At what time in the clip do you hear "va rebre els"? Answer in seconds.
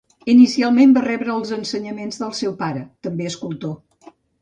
0.95-1.53